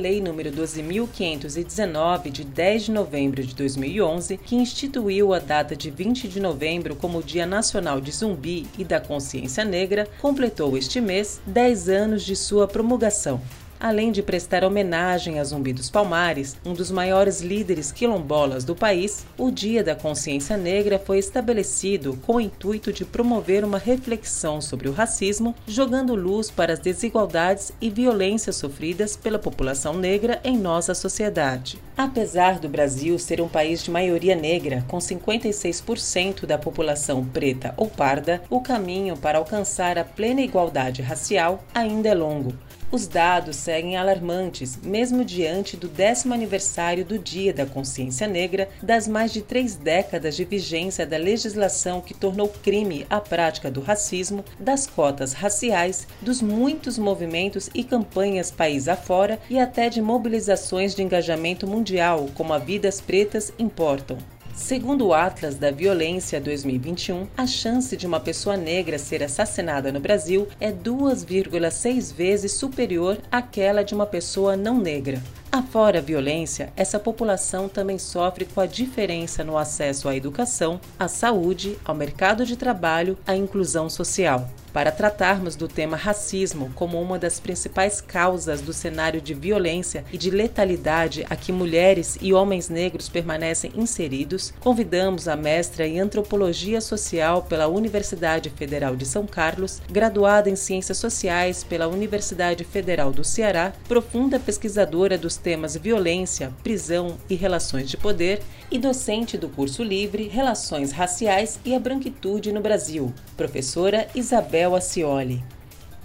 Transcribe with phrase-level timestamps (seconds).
[0.00, 6.26] Lei nº 12.519, de 10 de novembro de 2011, que instituiu a data de 20
[6.26, 11.88] de novembro como Dia Nacional de Zumbi e da Consciência Negra, completou este mês 10
[11.90, 13.42] anos de sua promulgação
[13.80, 19.26] além de prestar homenagem a Zumbi dos Palmares, um dos maiores líderes quilombolas do país,
[19.38, 24.88] o Dia da Consciência Negra foi estabelecido com o intuito de promover uma reflexão sobre
[24.88, 30.94] o racismo, jogando luz para as desigualdades e violências sofridas pela população negra em nossa
[30.94, 31.78] sociedade.
[31.96, 37.88] Apesar do Brasil ser um país de maioria negra, com 56% da população preta ou
[37.88, 42.52] parda, o caminho para alcançar a plena igualdade racial ainda é longo.
[42.92, 49.06] Os dados seguem alarmantes, mesmo diante do décimo aniversário do Dia da Consciência Negra, das
[49.06, 54.44] mais de três décadas de vigência da legislação que tornou crime a prática do racismo,
[54.58, 61.02] das cotas raciais, dos muitos movimentos e campanhas país afora e até de mobilizações de
[61.02, 64.18] engajamento mundial, como a Vidas Pretas Importam.
[64.60, 69.98] Segundo o Atlas da Violência 2021, a chance de uma pessoa negra ser assassinada no
[69.98, 75.20] Brasil é 2,6 vezes superior àquela de uma pessoa não negra.
[75.50, 81.08] Afora a violência, essa população também sofre com a diferença no acesso à educação, à
[81.08, 84.46] saúde, ao mercado de trabalho, à inclusão social.
[84.72, 90.18] Para tratarmos do tema racismo como uma das principais causas do cenário de violência e
[90.18, 96.80] de letalidade a que mulheres e homens negros permanecem inseridos, convidamos a mestra em Antropologia
[96.80, 103.24] Social pela Universidade Federal de São Carlos, graduada em Ciências Sociais pela Universidade Federal do
[103.24, 109.82] Ceará, profunda pesquisadora dos temas violência, prisão e relações de poder e docente do curso
[109.82, 115.42] livre Relações Raciais e a Branquitude no Brasil, professora Isabel Acioli.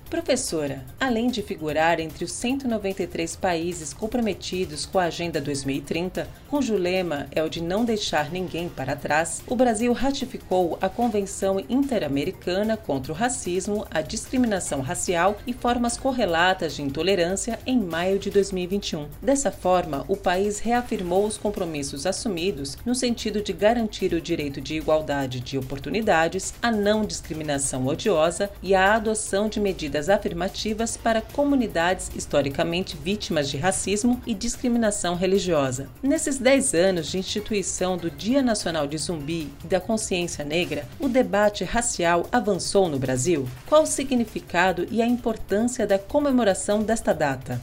[0.09, 7.25] Professora, além de figurar entre os 193 países comprometidos com a Agenda 2030, cujo lema
[7.31, 13.11] é o de não deixar ninguém para trás, o Brasil ratificou a Convenção Interamericana contra
[13.11, 19.07] o Racismo, a Discriminação Racial e Formas Correlatas de Intolerância em maio de 2021.
[19.21, 24.75] Dessa forma, o país reafirmou os compromissos assumidos no sentido de garantir o direito de
[24.75, 31.21] igualdade de oportunidades, a não discriminação odiosa e a adoção de medidas medidas afirmativas para
[31.21, 35.87] comunidades historicamente vítimas de racismo e discriminação religiosa.
[36.03, 41.07] Nesses 10 anos de instituição do Dia Nacional de Zumbi e da Consciência Negra, o
[41.07, 43.47] debate racial avançou no Brasil?
[43.67, 47.61] Qual o significado e a importância da comemoração desta data?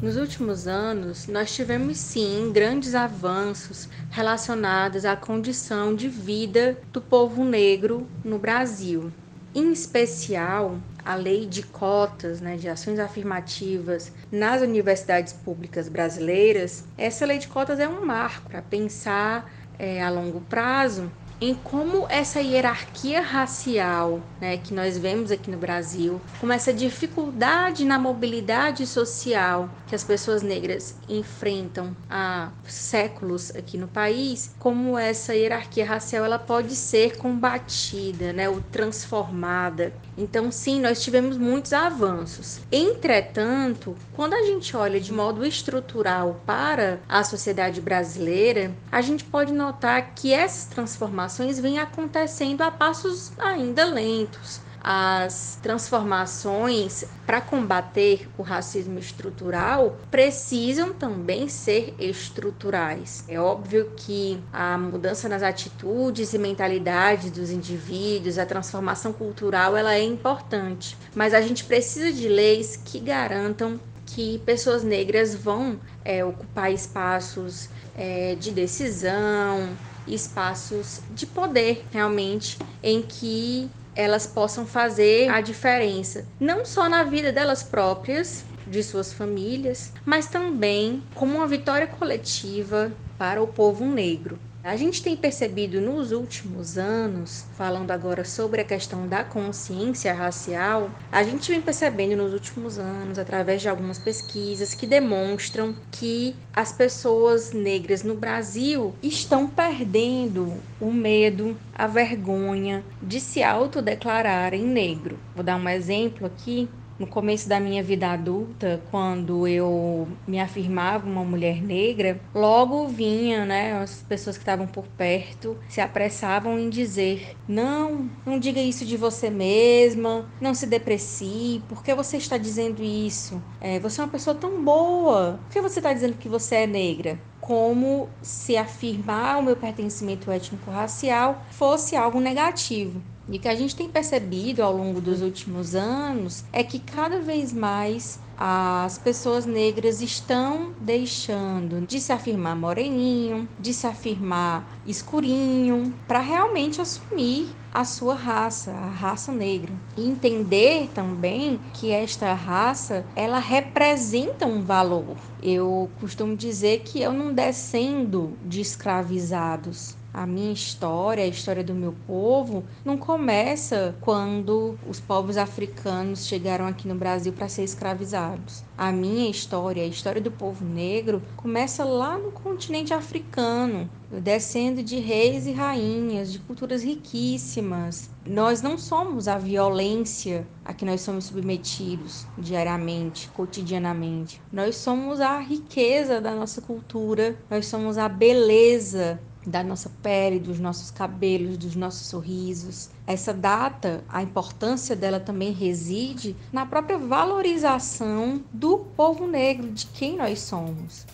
[0.00, 7.44] Nos últimos anos, nós tivemos sim grandes avanços relacionados à condição de vida do povo
[7.44, 9.12] negro no Brasil.
[9.52, 17.26] Em especial, a lei de cotas, né, de ações afirmativas nas universidades públicas brasileiras, essa
[17.26, 22.40] lei de cotas é um marco para pensar é, a longo prazo em como essa
[22.40, 29.70] hierarquia racial né, que nós vemos aqui no Brasil, como essa dificuldade na mobilidade social
[29.86, 36.38] que as pessoas negras enfrentam há séculos aqui no país, como essa hierarquia racial ela
[36.38, 39.94] pode ser combatida, né, ou transformada.
[40.20, 42.60] Então, sim, nós tivemos muitos avanços.
[42.70, 49.50] Entretanto, quando a gente olha de modo estrutural para a sociedade brasileira, a gente pode
[49.50, 54.60] notar que essas transformações vêm acontecendo a passos ainda lentos.
[54.82, 63.24] As transformações para combater o racismo estrutural precisam também ser estruturais.
[63.28, 69.94] É óbvio que a mudança nas atitudes e mentalidades dos indivíduos, a transformação cultural, ela
[69.94, 76.24] é importante, mas a gente precisa de leis que garantam que pessoas negras vão é,
[76.24, 79.68] ocupar espaços é, de decisão,
[80.06, 87.32] espaços de poder realmente em que elas possam fazer a diferença, não só na vida
[87.32, 94.38] delas próprias, de suas famílias, mas também como uma vitória coletiva para o povo negro.
[94.62, 100.90] A gente tem percebido nos últimos anos, falando agora sobre a questão da consciência racial,
[101.10, 106.72] a gente vem percebendo nos últimos anos, através de algumas pesquisas, que demonstram que as
[106.72, 115.18] pessoas negras no Brasil estão perdendo o medo, a vergonha de se autodeclararem negro.
[115.34, 116.68] Vou dar um exemplo aqui
[117.00, 123.46] no começo da minha vida adulta, quando eu me afirmava uma mulher negra, logo vinha,
[123.46, 128.84] né, as pessoas que estavam por perto se apressavam em dizer: "Não, não diga isso
[128.84, 133.42] de você mesma, não se deprecie, por que você está dizendo isso?
[133.58, 136.66] É, você é uma pessoa tão boa, por que você está dizendo que você é
[136.66, 143.02] negra?" como se afirmar o meu pertencimento étnico-racial fosse algo negativo.
[143.30, 147.52] E que a gente tem percebido ao longo dos últimos anos é que cada vez
[147.52, 156.20] mais as pessoas negras estão deixando de se afirmar moreninho, de se afirmar escurinho, para
[156.20, 159.72] realmente assumir a sua raça, a raça negra.
[159.96, 165.16] E entender também que esta raça, ela representa um valor.
[165.42, 171.74] Eu costumo dizer que eu não descendo de escravizados a minha história, a história do
[171.74, 178.64] meu povo, não começa quando os povos africanos chegaram aqui no Brasil para ser escravizados.
[178.76, 184.98] A minha história, a história do povo negro, começa lá no continente africano, descendo de
[184.98, 188.10] reis e rainhas, de culturas riquíssimas.
[188.26, 194.40] Nós não somos a violência a que nós somos submetidos diariamente, cotidianamente.
[194.52, 200.58] Nós somos a riqueza da nossa cultura, nós somos a beleza da nossa pele, dos
[200.58, 202.90] nossos cabelos, dos nossos sorrisos.
[203.06, 210.16] Essa data, a importância dela também reside na própria valorização do povo negro, de quem
[210.16, 211.06] nós somos.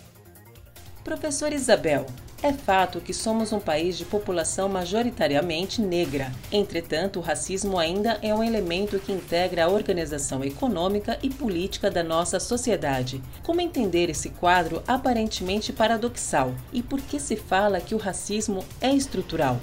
[1.03, 2.05] Professora Isabel,
[2.41, 6.31] é fato que somos um país de população majoritariamente negra.
[6.51, 12.03] Entretanto, o racismo ainda é um elemento que integra a organização econômica e política da
[12.03, 13.21] nossa sociedade.
[13.43, 16.53] Como entender esse quadro aparentemente paradoxal?
[16.71, 19.59] E por que se fala que o racismo é estrutural?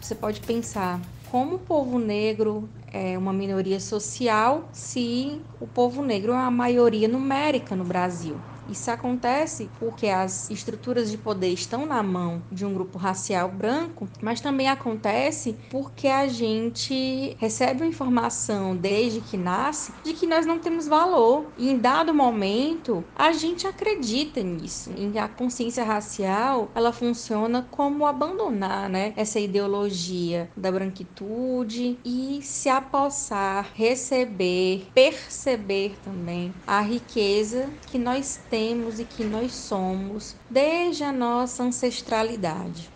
[0.00, 1.00] Você pode pensar
[1.30, 7.06] como o povo negro é uma minoria social se o povo negro é a maioria
[7.06, 8.36] numérica no Brasil.
[8.68, 14.08] Isso acontece porque as estruturas de poder estão na mão de um grupo racial branco,
[14.20, 20.44] mas também acontece porque a gente recebe uma informação desde que nasce de que nós
[20.46, 21.52] não temos valor.
[21.56, 24.90] E em dado momento, a gente acredita nisso.
[24.96, 32.68] E a consciência racial, ela funciona como abandonar, né, essa ideologia da branquitude e se
[32.68, 41.04] apossar, receber, perceber também a riqueza que nós temos temos e que nós somos desde
[41.04, 42.88] a nossa ancestralidade.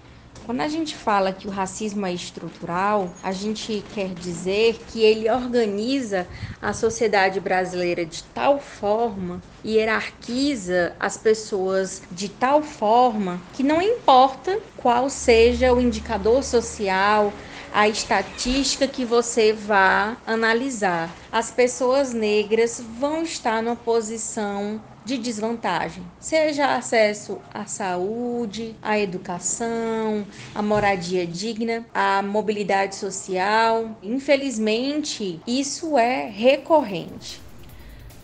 [0.47, 5.31] Quando a gente fala que o racismo é estrutural, a gente quer dizer que ele
[5.31, 6.27] organiza
[6.62, 14.59] a sociedade brasileira de tal forma, hierarquiza as pessoas de tal forma que não importa
[14.79, 17.35] qual seja o indicador social,
[17.71, 24.81] a estatística que você vá analisar, as pessoas negras vão estar numa posição
[25.11, 30.25] de desvantagem, seja acesso à saúde, à educação,
[30.55, 33.99] à moradia digna, à mobilidade social.
[34.03, 37.50] Infelizmente, isso é recorrente.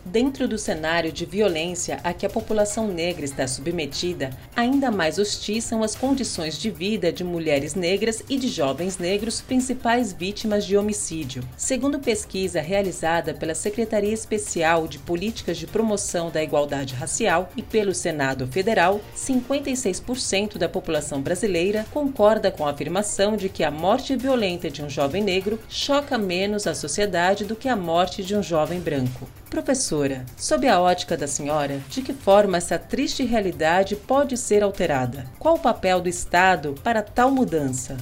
[0.08, 5.64] Dentro do cenário de violência a que a população negra está submetida, ainda mais hostis
[5.64, 10.76] são as condições de vida de mulheres negras e de jovens negros, principais vítimas de
[10.76, 11.42] homicídio.
[11.56, 17.92] Segundo pesquisa realizada pela Secretaria Especial de Políticas de Promoção da Igualdade Racial e pelo
[17.92, 24.70] Senado Federal, 56% da população brasileira concorda com a afirmação de que a morte violenta
[24.70, 28.78] de um jovem negro choca menos a sociedade do que a morte de um jovem
[28.78, 29.26] branco.
[29.50, 35.24] Professora, sob a ótica da senhora, de que forma essa triste realidade pode ser alterada?
[35.38, 37.96] Qual o papel do Estado para tal mudança?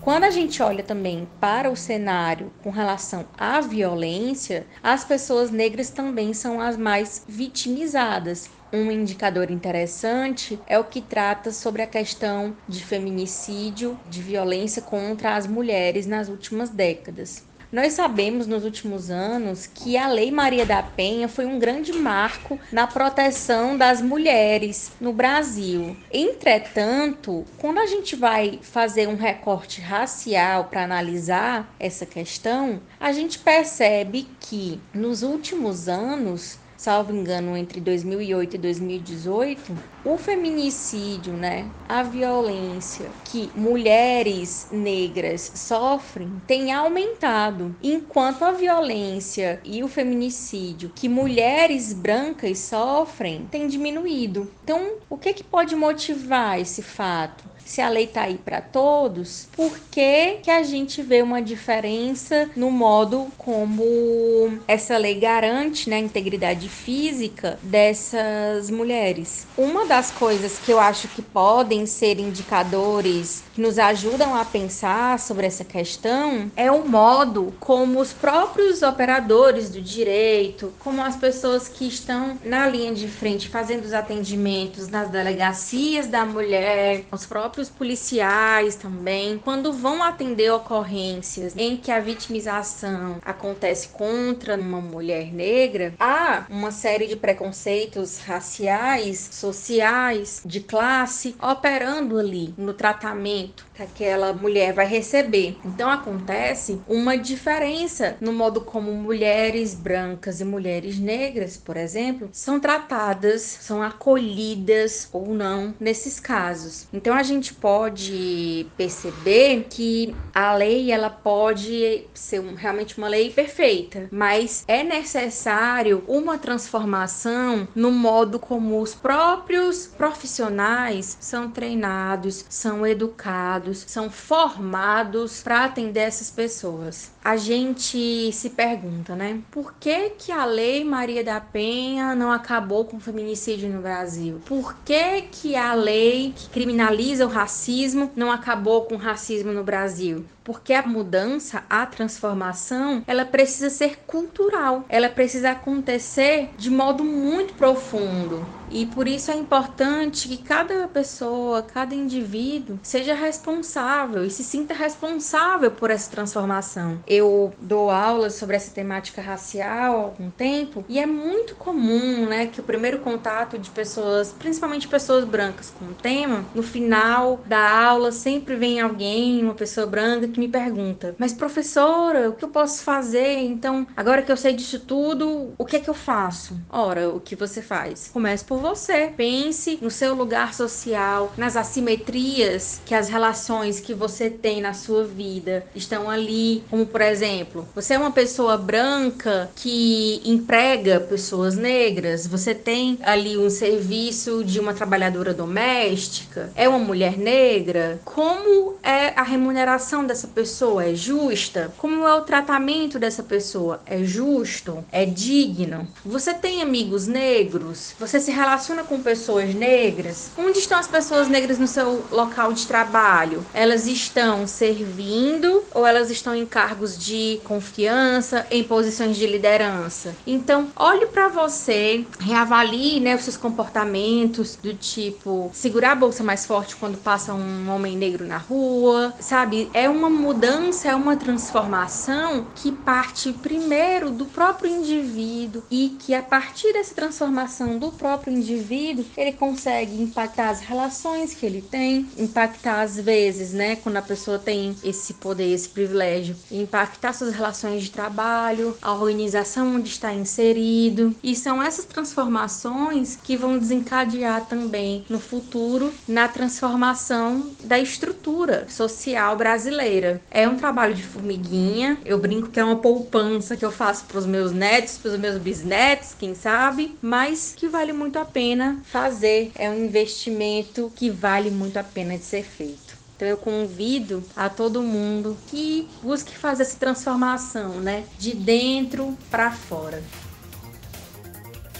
[0.00, 5.90] Quando a gente olha também para o cenário com relação à violência, as pessoas negras
[5.90, 8.48] também são as mais vitimizadas.
[8.72, 15.36] Um indicador interessante é o que trata sobre a questão de feminicídio, de violência contra
[15.36, 17.44] as mulheres nas últimas décadas.
[17.76, 22.58] Nós sabemos nos últimos anos que a Lei Maria da Penha foi um grande marco
[22.72, 25.94] na proteção das mulheres no Brasil.
[26.10, 33.40] Entretanto, quando a gente vai fazer um recorte racial para analisar essa questão, a gente
[33.40, 42.02] percebe que nos últimos anos salvo engano, entre 2008 e 2018, o feminicídio, né, a
[42.02, 51.92] violência que mulheres negras sofrem tem aumentado, enquanto a violência e o feminicídio que mulheres
[51.92, 54.54] brancas sofrem tem diminuído.
[54.62, 57.55] Então, o que, que pode motivar esse fato?
[57.66, 62.48] Se a lei está aí para todos, por que, que a gente vê uma diferença
[62.54, 69.48] no modo como essa lei garante né, a integridade física dessas mulheres?
[69.58, 75.18] Uma das coisas que eu acho que podem ser indicadores que nos ajudam a pensar
[75.18, 81.66] sobre essa questão é o modo como os próprios operadores do direito, como as pessoas
[81.66, 87.55] que estão na linha de frente fazendo os atendimentos nas delegacias da mulher, os próprios
[87.68, 95.94] policiais também, quando vão atender ocorrências em que a vitimização acontece contra uma mulher negra,
[95.98, 104.32] há uma série de preconceitos raciais, sociais, de classe operando ali no tratamento que aquela
[104.32, 105.58] mulher vai receber.
[105.64, 112.58] Então acontece uma diferença no modo como mulheres brancas e mulheres negras, por exemplo, são
[112.58, 116.86] tratadas, são acolhidas ou não nesses casos.
[116.92, 124.08] Então a gente pode perceber que a lei ela pode ser realmente uma lei perfeita,
[124.10, 133.84] mas é necessário uma transformação no modo como os próprios profissionais são treinados, são educados
[133.86, 137.10] são formados para atender essas pessoas.
[137.26, 139.42] A gente se pergunta, né?
[139.50, 144.40] Por que que a lei Maria da Penha não acabou com o feminicídio no Brasil?
[144.44, 149.64] Por que que a lei que criminaliza o racismo não acabou com o racismo no
[149.64, 150.24] Brasil?
[150.46, 157.52] Porque a mudança, a transformação, ela precisa ser cultural, ela precisa acontecer de modo muito
[157.54, 158.46] profundo.
[158.70, 164.74] E por isso é importante que cada pessoa, cada indivíduo seja responsável e se sinta
[164.74, 166.98] responsável por essa transformação.
[167.06, 172.46] Eu dou aulas sobre essa temática racial há algum tempo e é muito comum, né,
[172.46, 177.86] que o primeiro contato de pessoas, principalmente pessoas brancas com o tema, no final da
[177.86, 182.50] aula sempre vem alguém, uma pessoa branca que me pergunta: "Mas professora, o que eu
[182.50, 183.38] posso fazer?
[183.38, 187.18] Então, agora que eu sei disso tudo, o que é que eu faço?" Ora, o
[187.18, 188.10] que você faz?
[188.12, 189.12] Comece por você.
[189.16, 195.04] Pense no seu lugar social, nas assimetrias que as relações que você tem na sua
[195.04, 202.26] vida estão ali, como por exemplo, você é uma pessoa branca que emprega pessoas negras,
[202.26, 209.18] você tem ali um serviço de uma trabalhadora doméstica, é uma mulher negra, como é
[209.18, 211.72] a remuneração dessa essa pessoa é justa?
[211.78, 213.80] Como é o tratamento dessa pessoa?
[213.86, 214.84] É justo?
[214.90, 215.86] É digno?
[216.04, 217.94] Você tem amigos negros?
[217.98, 220.30] Você se relaciona com pessoas negras?
[220.36, 223.44] Onde estão as pessoas negras no seu local de trabalho?
[223.54, 230.14] Elas estão servindo ou elas estão em cargos de confiança, em posições de liderança?
[230.26, 236.44] Então, olhe para você, reavalie né, os seus comportamentos do tipo segurar a bolsa mais
[236.44, 239.70] forte quando passa um homem negro na rua, sabe?
[239.72, 246.22] É uma mudança, é uma transformação que parte primeiro do próprio indivíduo e que a
[246.22, 252.80] partir dessa transformação do próprio indivíduo, ele consegue impactar as relações que ele tem, impactar
[252.80, 257.90] às vezes, né, quando a pessoa tem esse poder, esse privilégio, impactar suas relações de
[257.90, 261.14] trabalho, a organização onde está inserido.
[261.22, 269.36] E são essas transformações que vão desencadear também no futuro na transformação da estrutura social
[269.36, 271.98] brasileira é um trabalho de formiguinha.
[272.04, 275.18] Eu brinco que é uma poupança que eu faço para os meus netos, para os
[275.18, 279.50] meus bisnetos, quem sabe, mas que vale muito a pena fazer.
[279.56, 282.96] É um investimento que vale muito a pena de ser feito.
[283.16, 289.50] Então eu convido a todo mundo que busque fazer essa transformação, né, de dentro para
[289.50, 290.02] fora.